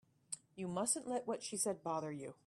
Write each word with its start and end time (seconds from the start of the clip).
You 0.55 0.67
mustn't 0.67 1.07
let 1.07 1.27
what 1.27 1.43
she 1.43 1.57
said 1.57 1.83
bother 1.83 2.11
you. 2.11 2.33